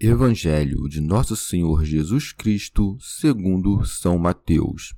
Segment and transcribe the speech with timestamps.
[0.00, 4.92] Evangelho de Nosso Senhor Jesus Cristo, segundo São Mateus.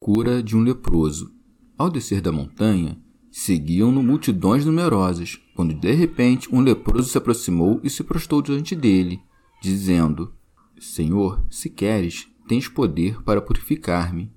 [0.00, 1.30] Cura de um leproso.
[1.76, 2.98] Ao descer da montanha,
[3.30, 9.20] seguiam-no multidões numerosas, quando de repente um leproso se aproximou e se prostou diante dele,
[9.60, 10.34] dizendo:
[10.80, 14.32] Senhor, se queres, tens poder para purificar-me.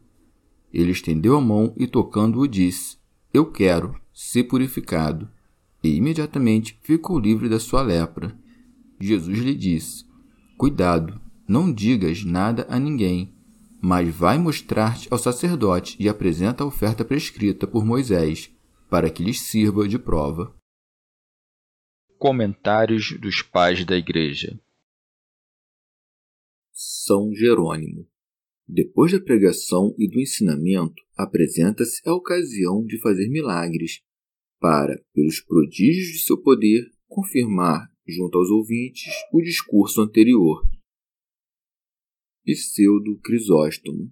[0.73, 2.97] Ele estendeu a mão e, tocando-o, disse:
[3.33, 5.29] Eu quero, ser purificado.
[5.81, 8.37] E imediatamente ficou livre da sua lepra.
[8.99, 10.05] Jesus lhe disse:
[10.57, 13.33] Cuidado, não digas nada a ninguém,
[13.81, 18.49] mas vai mostrar-te ao sacerdote e apresenta a oferta prescrita por Moisés,
[18.89, 20.55] para que lhes sirva de prova.
[22.17, 24.59] Comentários dos Pais da Igreja
[26.73, 28.07] São Jerônimo
[28.67, 34.01] depois da pregação e do ensinamento, apresenta-se a ocasião de fazer milagres,
[34.59, 40.61] para, pelos prodígios de seu poder, confirmar junto aos ouvintes o discurso anterior.
[42.45, 44.11] Pseudo Crisóstomo,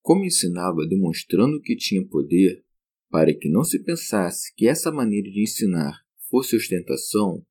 [0.00, 2.64] como ensinava demonstrando que tinha poder,
[3.10, 7.44] para que não se pensasse que essa maneira de ensinar fosse ostentação,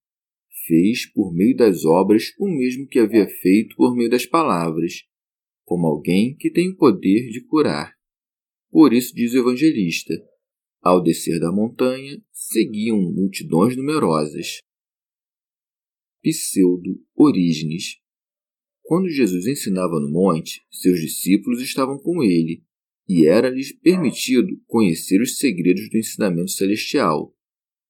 [0.66, 5.04] fez por meio das obras o mesmo que havia feito por meio das palavras,
[5.64, 7.94] como alguém que tem o poder de curar.
[8.70, 10.14] Por isso diz o evangelista:
[10.82, 14.60] ao descer da montanha, seguiam multidões numerosas
[16.24, 17.98] pseudo-Orígenes.
[18.82, 22.64] Quando Jesus ensinava no monte, seus discípulos estavam com ele,
[23.08, 27.36] e era-lhes permitido conhecer os segredos do ensinamento celestial.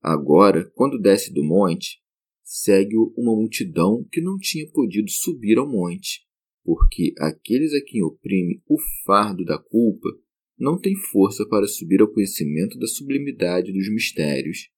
[0.01, 2.01] Agora, quando desce do monte,
[2.43, 6.25] segue-o uma multidão que não tinha podido subir ao monte,
[6.63, 10.09] porque aqueles a quem oprime o fardo da culpa
[10.57, 14.69] não têm força para subir ao conhecimento da sublimidade dos mistérios.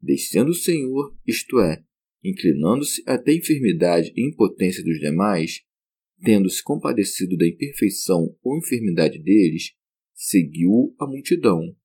[0.00, 1.82] Descendo o Senhor, isto é,
[2.30, 5.62] inclinando-se até a enfermidade e impotência dos demais,
[6.22, 9.74] tendo-se compadecido da imperfeição ou enfermidade deles,
[10.14, 11.76] seguiu a multidão,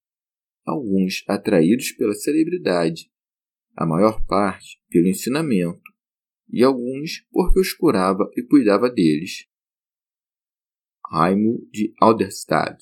[0.66, 3.12] alguns atraídos pela celebridade,
[3.76, 5.82] a maior parte pelo ensinamento,
[6.50, 9.48] e alguns porque os curava e cuidava deles.
[11.10, 12.78] Raimo de Alderstad.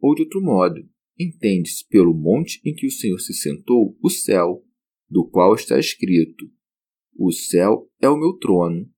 [0.00, 4.64] Ou de outro modo, entende-se pelo monte em que o Senhor se sentou o céu,
[5.08, 6.50] do qual está escrito:
[7.16, 8.90] o céu é o meu trono.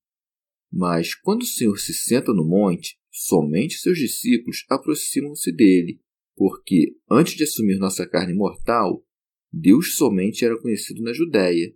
[0.73, 6.01] Mas quando o Senhor se senta no monte, somente seus discípulos aproximam-se dele,
[6.37, 9.05] porque, antes de assumir nossa carne mortal,
[9.53, 11.73] Deus somente era conhecido na Judéia.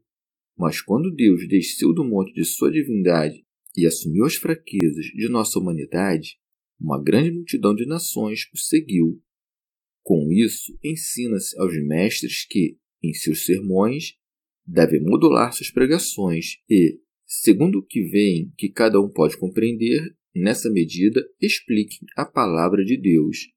[0.57, 3.47] Mas quando Deus desceu do monte de sua divindade
[3.77, 6.37] e assumiu as fraquezas de nossa humanidade,
[6.81, 9.23] uma grande multidão de nações o seguiu.
[10.03, 14.15] Com isso, ensina-se aos mestres que, em seus sermões,
[14.69, 20.71] devem modular suas pregações e, segundo o que veem que cada um pode compreender, nessa
[20.71, 23.49] medida expliquem a palavra de Deus.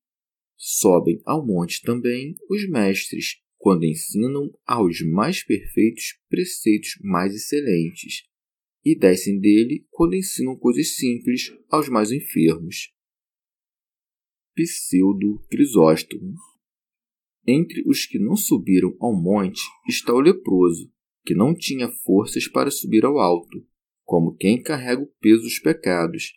[0.55, 8.23] Sobem ao monte também os mestres, quando ensinam aos mais perfeitos preceitos mais excelentes,
[8.83, 12.91] e descem dele quando ensinam coisas simples aos mais enfermos.
[14.55, 16.35] Pseudo Crisóstomo
[17.45, 20.91] Entre os que não subiram ao monte está o leproso,
[21.23, 23.65] que não tinha forças para subir ao alto,
[24.03, 26.33] como quem carrega o peso dos pecados.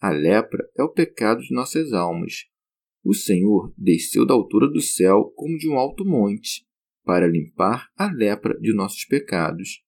[0.00, 2.44] A lepra é o pecado de nossas almas.
[3.04, 6.66] O Senhor desceu da altura do céu como de um alto monte,
[7.04, 9.82] para limpar a lepra de nossos pecados.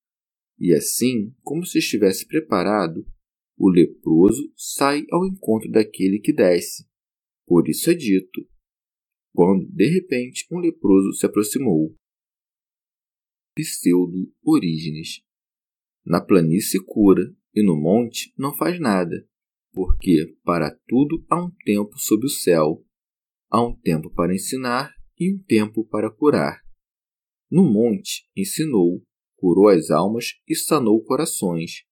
[0.59, 3.07] E assim, como se estivesse preparado,
[3.59, 6.87] o leproso sai ao encontro daquele que desce.
[7.47, 8.47] Por isso é dito:
[9.33, 11.95] quando de repente um leproso se aproximou,
[13.57, 15.23] pseudo-Orígenes.
[16.05, 19.27] Na planície cura, e no monte não faz nada,
[19.73, 22.85] porque para tudo há um tempo sob o céu.
[23.51, 26.61] Há um tempo para ensinar e um tempo para curar.
[27.51, 29.03] No monte ensinou,
[29.37, 31.85] curou as almas e sanou corações.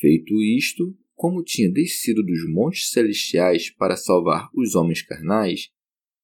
[0.00, 5.68] Feito isto, como tinha descido dos montes celestiais para salvar os homens carnais,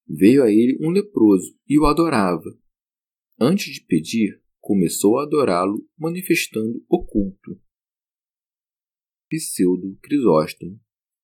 [0.08, 2.58] veio a ele um leproso e o adorava.
[3.38, 7.56] Antes de pedir, começou a adorá-lo, manifestando o culto.
[9.28, 10.80] Pseudo Crisóstomo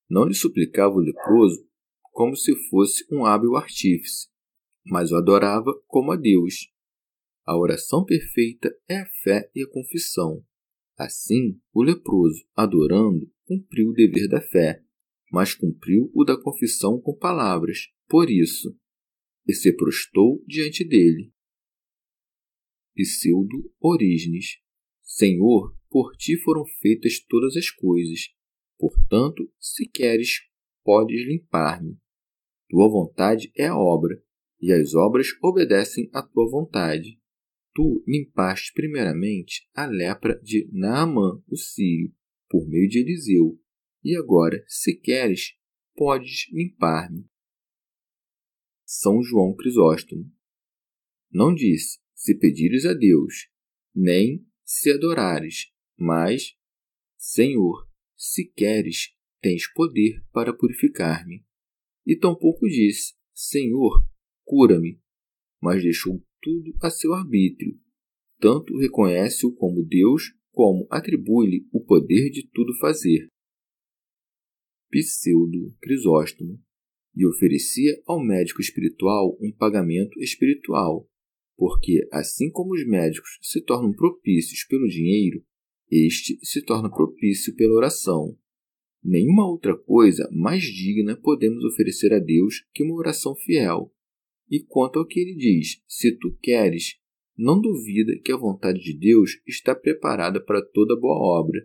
[0.08, 1.68] não lhe suplicava o leproso
[2.12, 4.28] como se fosse um hábil artífice,
[4.86, 6.72] mas o adorava como a Deus.
[7.44, 10.44] A oração perfeita é a fé e a confissão.
[10.96, 14.84] Assim, o leproso, adorando, cumpriu o dever da fé,
[15.32, 18.72] mas cumpriu o da confissão com palavras, por isso,
[19.48, 21.31] e se prostou diante dele.
[22.94, 24.62] Pseudo Orígenes
[25.14, 28.30] Senhor, por ti foram feitas todas as coisas,
[28.78, 30.40] portanto, se queres,
[30.82, 31.98] podes limpar-me.
[32.68, 34.22] Tua vontade é a obra,
[34.58, 37.20] e as obras obedecem à tua vontade.
[37.74, 42.14] Tu limpaste primeiramente a lepra de Naamã, o sírio,
[42.48, 43.60] por meio de Eliseu,
[44.02, 45.58] e agora, se queres,
[45.94, 47.26] podes limpar-me.
[48.84, 50.24] São João Crisóstomo.
[51.30, 53.48] Não disse, se pedires a Deus,
[53.92, 56.56] nem se adorares, mas,
[57.18, 61.44] Senhor, se queres, tens poder para purificar-me.
[62.06, 64.06] E tampouco disse, Senhor,
[64.44, 65.00] cura-me,
[65.60, 67.76] mas deixou tudo a seu arbítrio.
[68.38, 73.26] Tanto reconhece-o como Deus, como atribui-lhe o poder de tudo fazer.
[74.92, 76.62] Pseudo Crisóstomo
[77.16, 81.08] e oferecia ao médico espiritual um pagamento espiritual,
[81.56, 85.44] porque assim como os médicos se tornam propícios pelo dinheiro,
[85.90, 88.36] este se torna propício pela oração.
[89.04, 93.92] Nenhuma outra coisa mais digna podemos oferecer a Deus que uma oração fiel.
[94.48, 96.96] E quanto ao que ele diz, se tu queres,
[97.36, 101.60] não duvida que a vontade de Deus está preparada para toda boa obra.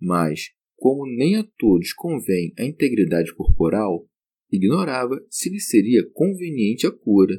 [0.00, 4.08] Mas, como nem a todos convém a integridade corporal,
[4.50, 7.34] ignorava se lhe seria conveniente a cura.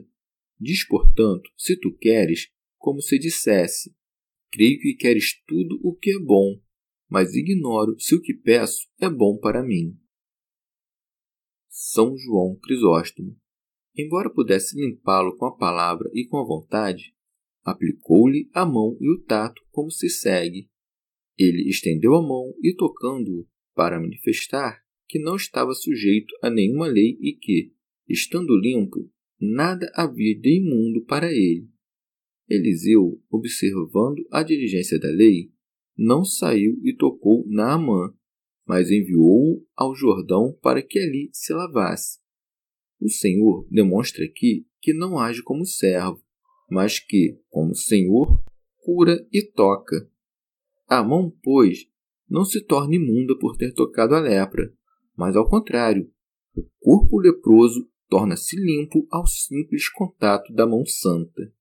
[0.60, 3.96] Diz, portanto, se tu queres, como se dissesse:
[4.52, 6.60] Creio que queres tudo o que é bom,
[7.10, 9.98] mas ignoro se o que peço é bom para mim.
[11.70, 13.38] São João Crisóstomo.
[13.96, 17.16] Embora pudesse limpá-lo com a palavra e com a vontade,
[17.64, 20.70] aplicou-lhe a mão e o tato como se segue.
[21.38, 27.18] Ele estendeu a mão e, tocando-o, para manifestar que não estava sujeito a nenhuma lei
[27.22, 27.74] e que,
[28.08, 29.10] estando limpo,
[29.40, 31.70] nada havia de imundo para ele.
[32.50, 35.52] Eliseu, observando a diligência da lei,
[35.98, 38.14] não saiu e tocou Naamã,
[38.66, 42.20] mas enviou-o ao Jordão para que ali se lavasse.
[43.00, 46.22] O Senhor demonstra aqui que não age como servo,
[46.70, 48.44] mas que, como Senhor,
[48.78, 50.10] cura e toca.
[50.88, 51.86] A mão, pois,
[52.30, 54.74] não se torna imunda por ter tocado a lepra,
[55.16, 56.12] mas ao contrário,
[56.56, 61.54] o corpo leproso torna-se limpo ao simples contato da mão santa.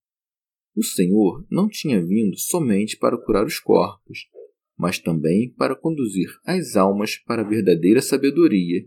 [0.75, 4.29] O Senhor não tinha vindo somente para curar os corpos,
[4.77, 8.87] mas também para conduzir as almas para a verdadeira sabedoria.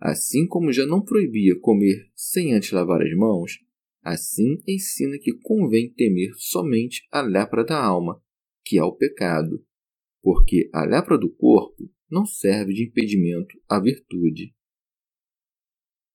[0.00, 3.60] Assim como já não proibia comer sem antes lavar as mãos,
[4.02, 8.20] assim ensina que convém temer somente a lepra da alma,
[8.64, 9.64] que é o pecado,
[10.20, 14.54] porque a lepra do corpo não serve de impedimento à virtude.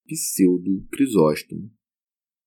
[0.05, 1.72] Pseudo Crisóstomo.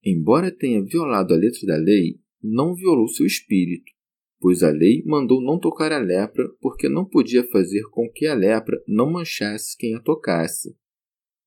[0.05, 3.91] Embora tenha violado a letra da lei, não violou seu espírito,
[4.39, 8.35] pois a lei mandou não tocar a lepra porque não podia fazer com que a
[8.35, 10.77] lepra não manchasse quem a tocasse.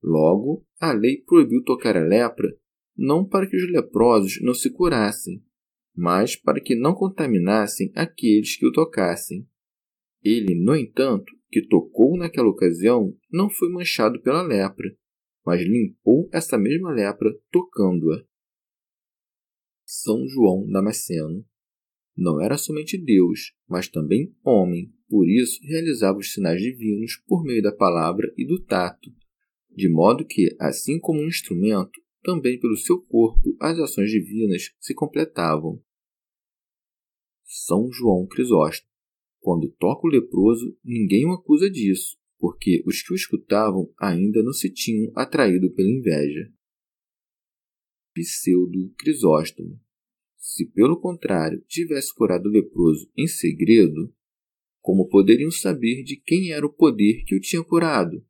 [0.04, 2.50] Logo, a lei proibiu tocar a lepra
[2.98, 5.42] não para que os leprosos não se curassem,
[5.96, 9.48] mas para que não contaminassem aqueles que o tocassem.
[10.22, 14.94] Ele, no entanto, que tocou naquela ocasião não foi manchado pela lepra,
[15.50, 18.24] mas limpou essa mesma lepra tocando-a.
[19.84, 21.44] São João Damasceno
[22.16, 27.64] não era somente Deus, mas também homem, por isso realizava os sinais divinos por meio
[27.64, 29.10] da palavra e do tato,
[29.76, 34.94] de modo que, assim como um instrumento, também pelo seu corpo as ações divinas se
[34.94, 35.82] completavam.
[37.44, 38.88] São João Crisóstomo
[39.40, 44.54] quando toca o leproso, ninguém o acusa disso, porque os que o escutavam ainda não
[44.54, 46.52] se tinham atraído pela inveja.
[48.14, 49.80] Pseudo Crisóstomo.
[50.38, 54.14] Se pelo contrário tivesse curado o leproso em segredo,
[54.82, 58.26] como poderiam saber de quem era o poder que o tinha curado?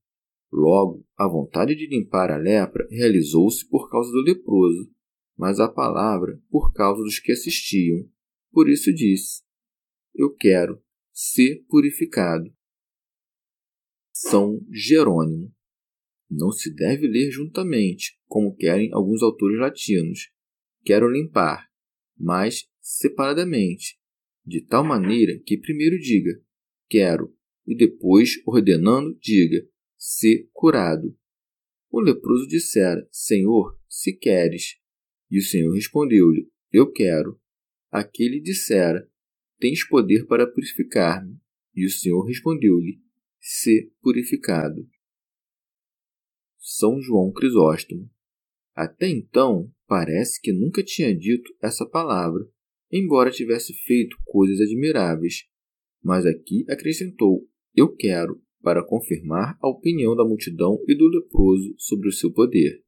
[0.52, 4.92] Logo, a vontade de limpar a lepra realizou-se por causa do leproso,
[5.38, 8.10] mas a palavra por causa dos que assistiam.
[8.52, 9.44] Por isso disse:
[10.16, 10.82] Eu quero
[11.14, 12.52] ser purificado.
[14.22, 15.50] São Jerônimo.
[16.30, 20.30] Não se deve ler juntamente, como querem alguns autores latinos.
[20.84, 21.70] Quero limpar,
[22.18, 23.98] mas separadamente,
[24.46, 26.38] de tal maneira que primeiro diga
[26.90, 27.34] quero
[27.66, 29.66] e depois, ordenando, diga
[29.98, 31.18] ser curado.
[31.90, 34.76] O leproso dissera: Senhor, se queres.
[35.32, 37.40] E o Senhor respondeu-lhe: Eu quero.
[37.90, 39.10] Aquele dissera:
[39.60, 41.40] Tens poder para purificar-me.
[41.74, 43.02] E o Senhor respondeu-lhe:
[43.40, 44.88] Se purificado.
[46.58, 48.10] São João Crisóstomo.
[48.76, 52.48] Até então, parece que nunca tinha dito essa palavra,
[52.92, 55.46] embora tivesse feito coisas admiráveis.
[56.04, 62.10] Mas aqui acrescentou: Eu quero, para confirmar a opinião da multidão e do leproso sobre
[62.10, 62.84] o seu poder.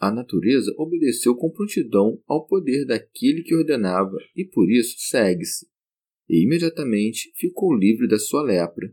[0.00, 5.66] A natureza obedeceu com prontidão ao poder daquele que ordenava e por isso segue-se.
[6.28, 8.92] E imediatamente ficou livre da sua lepra.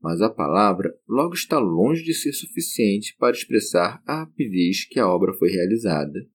[0.00, 5.08] Mas a palavra logo está longe de ser suficiente para expressar a rapidez que a
[5.08, 6.28] obra foi realizada.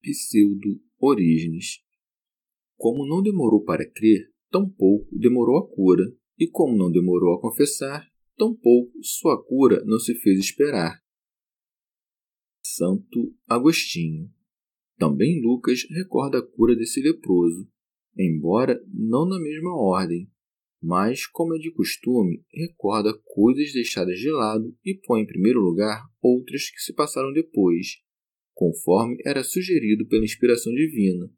[0.00, 1.82] Pseudo Orígenes
[2.76, 6.04] Como não demorou para crer, tampouco demorou a cura,
[6.38, 11.02] e como não demorou a confessar, tampouco sua cura não se fez esperar.
[12.62, 14.30] Santo Agostinho.
[14.98, 17.68] Também Lucas recorda a cura desse leproso,
[18.16, 20.30] embora não na mesma ordem,
[20.82, 26.04] mas, como é de costume, recorda coisas deixadas de lado e põe em primeiro lugar
[26.22, 28.02] outras que se passaram depois,
[28.54, 31.30] conforme era sugerido pela inspiração divina,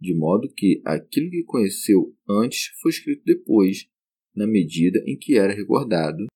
[0.00, 3.88] de modo que aquilo que conheceu antes foi escrito depois,
[4.34, 6.26] na medida em que era recordado.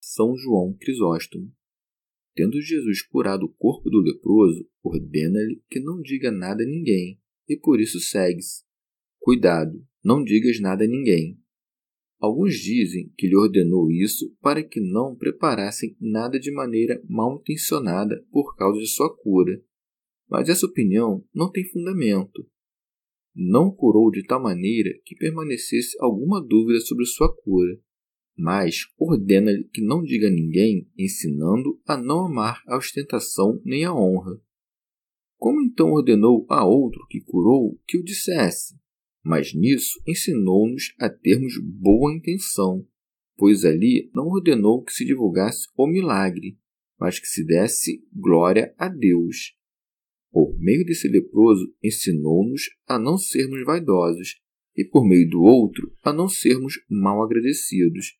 [0.00, 1.50] São João Crisóstomo.
[2.34, 7.56] Tendo Jesus curado o corpo do leproso, ordena-lhe que não diga nada a ninguém, e
[7.56, 8.64] por isso segue-se.
[9.18, 11.38] Cuidado, não digas nada a ninguém.
[12.18, 18.24] Alguns dizem que lhe ordenou isso para que não preparassem nada de maneira mal intencionada
[18.30, 19.60] por causa de sua cura.
[20.28, 22.48] Mas essa opinião não tem fundamento.
[23.34, 27.76] Não curou de tal maneira que permanecesse alguma dúvida sobre sua cura,
[28.36, 33.94] mas ordena-lhe que não diga a ninguém, ensinando a não amar a ostentação nem a
[33.94, 34.40] honra.
[35.38, 38.80] Como então ordenou a outro que curou que o dissesse?
[39.24, 42.86] Mas nisso ensinou-nos a termos boa intenção,
[43.36, 46.58] pois ali não ordenou que se divulgasse o milagre,
[46.98, 49.56] mas que se desse glória a Deus.
[50.30, 54.40] Por meio desse leproso, ensinou-nos a não sermos vaidosos,
[54.74, 58.18] e por meio do outro, a não sermos mal agradecidos,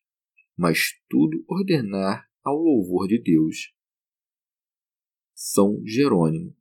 [0.55, 3.73] mas tudo ordenar ao louvor de Deus.
[5.33, 6.55] São Jerônimo.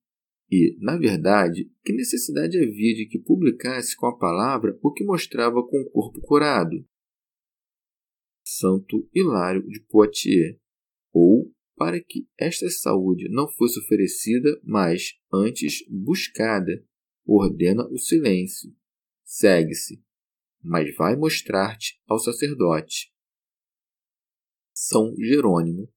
[0.54, 5.66] E, na verdade, que necessidade havia de que publicasse com a palavra o que mostrava
[5.66, 6.86] com o corpo curado?
[8.44, 10.58] Santo Hilário de Poitiers,
[11.10, 16.86] ou para que esta saúde não fosse oferecida, mas antes buscada,
[17.24, 18.76] ordena o silêncio.
[19.24, 20.04] Segue-se,
[20.62, 23.10] mas vai mostrar-te ao sacerdote.
[24.74, 25.90] São Jerônimo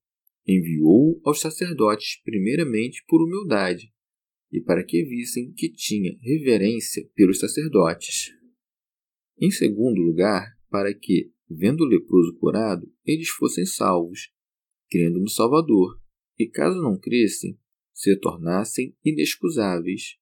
[0.46, 3.92] enviou aos sacerdotes primeiramente por humildade,
[4.56, 8.34] e para que vissem que tinha reverência pelos sacerdotes.
[9.38, 14.32] Em segundo lugar, para que, vendo o leproso curado, eles fossem salvos,
[14.88, 16.00] crendo no Salvador,
[16.38, 17.60] e caso não crescem,
[17.92, 20.16] se tornassem inexcusáveis,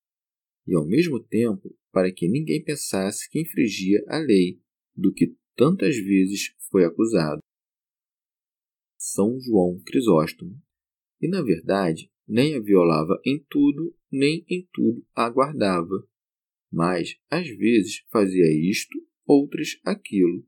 [0.66, 4.60] e ao mesmo tempo para que ninguém pensasse que infringia a lei,
[4.96, 7.38] do que tantas vezes foi acusado.
[8.98, 10.60] São João Crisóstomo.
[11.20, 16.06] E na verdade, nem a violava em tudo, nem em tudo a guardava.
[16.72, 20.44] Mas, às vezes, fazia isto, outras aquilo.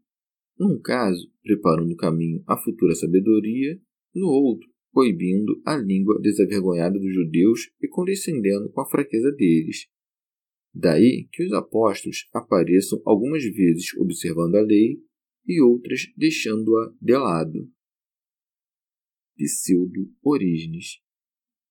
[0.58, 3.80] Num caso, preparando o caminho à futura sabedoria,
[4.14, 9.86] no outro, proibindo a língua desavergonhada dos judeus e condescendendo com a fraqueza deles.
[10.74, 14.98] Daí que os apóstolos apareçam algumas vezes observando a lei
[15.46, 17.70] e outras deixando-a de lado.
[19.36, 21.00] Pseudo Orígenes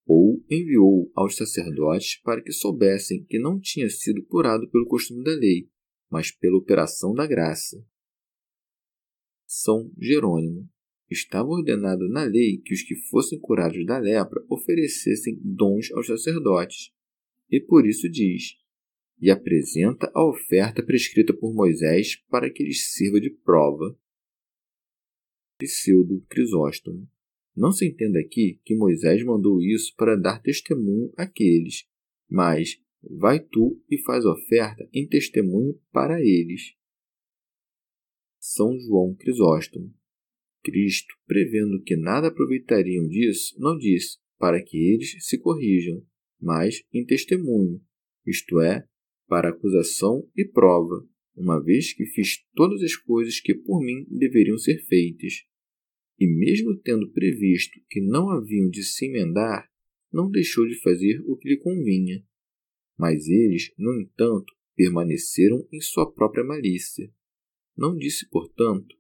[0.05, 5.31] ou enviou aos sacerdotes para que soubessem que não tinha sido curado pelo costume da
[5.31, 5.69] lei,
[6.09, 7.83] mas pela operação da graça.
[9.47, 10.69] São Jerônimo.
[11.09, 16.91] Estava ordenado na lei que os que fossem curados da lepra oferecessem dons aos sacerdotes.
[17.49, 18.57] E por isso diz:
[19.19, 23.97] e apresenta a oferta prescrita por Moisés para que lhes sirva de prova.
[25.57, 27.09] Pseudo Crisóstomo.
[27.55, 31.85] Não se entenda aqui que Moisés mandou isso para dar testemunho àqueles,
[32.29, 36.73] mas vai tu e faz oferta em testemunho para eles.
[38.39, 39.93] São João Crisóstomo.
[40.63, 46.03] Cristo, prevendo que nada aproveitariam disso, não disse para que eles se corrijam,
[46.41, 47.81] mas em testemunho,
[48.25, 48.85] isto é,
[49.27, 54.57] para acusação e prova, uma vez que fiz todas as coisas que por mim deveriam
[54.57, 55.45] ser feitas.
[56.19, 59.69] E mesmo tendo previsto que não haviam de se emendar,
[60.11, 62.23] não deixou de fazer o que lhe convinha.
[62.97, 67.11] Mas eles, no entanto, permaneceram em sua própria malícia.
[67.77, 68.95] Não disse, portanto,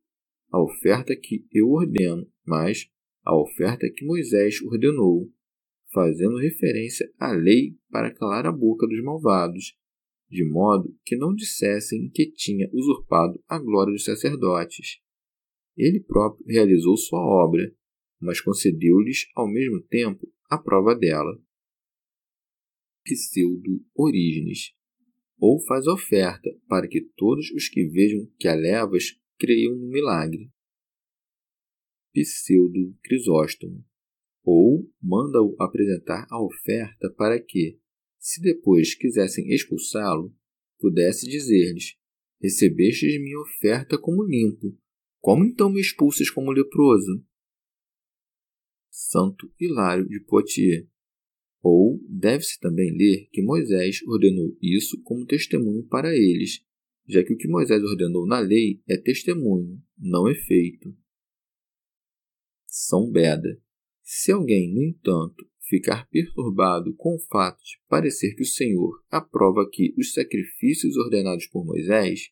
[0.51, 2.89] a oferta que eu ordeno, mas
[3.23, 5.31] a oferta que Moisés ordenou,
[5.93, 9.77] fazendo referência à lei para calar a boca dos malvados,
[10.29, 14.99] de modo que não dissessem que tinha usurpado a glória dos sacerdotes.
[15.77, 17.75] Ele próprio realizou sua obra,
[18.19, 21.41] mas concedeu-lhes ao mesmo tempo a prova dela.
[23.03, 24.73] Pseudo Orígenes
[25.37, 30.49] ou faz oferta para que todos os que vejam que a levas creiam no milagre.
[32.13, 33.85] Pseudo Crisóstomo
[34.43, 37.79] ou manda-o apresentar a oferta para que,
[38.19, 40.33] se depois quisessem expulsá-lo,
[40.79, 41.97] pudesse dizer-lhes:
[42.39, 44.77] Recebestes minha oferta como limpo,
[45.25, 47.25] como então me expulsas como leproso?
[48.91, 50.87] Santo Hilário de Poitiers.
[51.63, 56.63] Ou deve-se também ler que Moisés ordenou isso como testemunho para eles,
[57.07, 60.95] já que o que Moisés ordenou na lei é testemunho, não efeito.
[62.67, 63.59] São Beda.
[64.03, 69.63] Se alguém, no entanto, ficar perturbado com o fato de parecer que o Senhor aprova
[69.63, 72.29] aqui os sacrifícios ordenados por Moisés,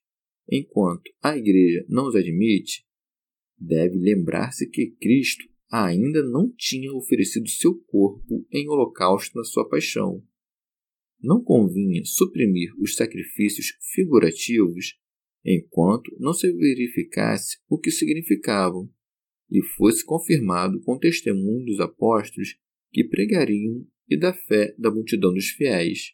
[0.50, 2.86] enquanto a Igreja não os admite,
[3.58, 10.24] deve lembrar-se que Cristo ainda não tinha oferecido seu corpo em holocausto na sua paixão.
[11.22, 15.00] Não convinha suprimir os sacrifícios figurativos
[15.44, 18.89] enquanto não se verificasse o que significavam
[19.50, 22.58] e fosse confirmado com testemunho dos apóstolos
[22.92, 26.13] que pregariam e da fé da multidão dos fiéis.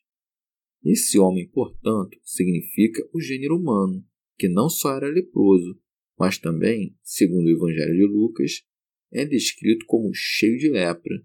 [0.84, 4.06] Esse homem, portanto, significa o gênero humano,
[4.38, 5.78] que não só era leproso,
[6.20, 8.64] mas também, segundo o Evangelho de Lucas,
[9.12, 11.16] é descrito como cheio de lepra.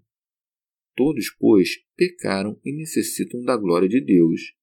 [0.95, 4.53] Todos, pois, pecaram e necessitam da glória de Deus,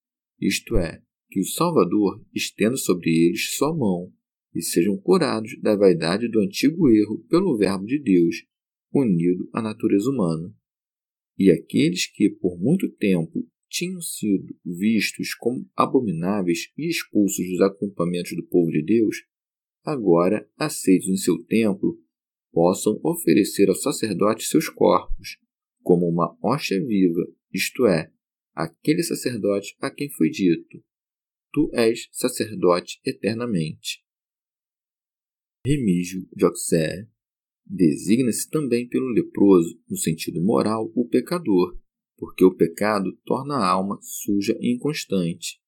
[0.40, 4.12] isto é, que o Salvador estenda sobre eles sua mão
[4.54, 8.36] e sejam curados da vaidade do antigo erro pelo Verbo de Deus,
[8.92, 10.54] unido à natureza humana.
[11.38, 18.34] E aqueles que, por muito tempo, tinham sido vistos como abomináveis e expulsos dos acampamentos
[18.36, 19.16] do povo de Deus,
[19.84, 21.98] agora, aceitos em seu templo,
[22.52, 25.38] possam oferecer ao sacerdote seus corpos,
[25.82, 28.12] como uma hóstia viva, isto é,
[28.54, 30.82] aquele sacerdote a quem foi dito:
[31.52, 34.02] Tu és sacerdote eternamente.
[35.64, 37.08] Remígio de Auxerre
[37.64, 41.78] designa-se também pelo leproso, no sentido moral, o pecador,
[42.16, 45.61] porque o pecado torna a alma suja e inconstante,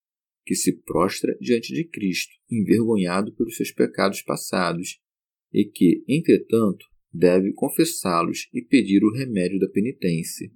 [0.44, 5.00] que se prostra diante de Cristo, envergonhado pelos seus pecados passados,
[5.52, 10.50] e que, entretanto, deve confessá-los e pedir o remédio da penitência,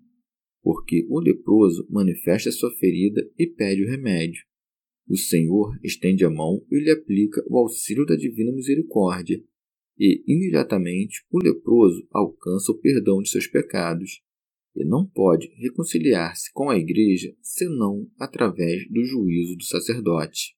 [0.60, 4.42] porque o leproso manifesta sua ferida e pede o remédio.
[5.08, 9.42] O Senhor estende a mão e lhe aplica o auxílio da divina misericórdia,
[9.98, 14.20] e imediatamente o leproso alcança o perdão de seus pecados,
[14.74, 20.56] e não pode reconciliar-se com a Igreja senão através do juízo do sacerdote.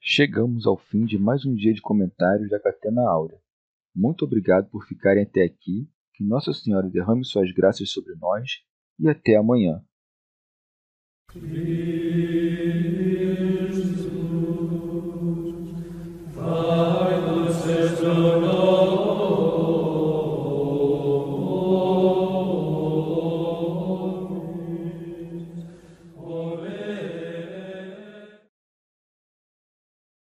[0.00, 3.38] Chegamos ao fim de mais um dia de comentários da Catena Áurea.
[3.94, 8.50] Muito obrigado por ficarem até aqui, que Nossa Senhora derrame suas graças sobre nós
[8.98, 9.82] e até amanhã.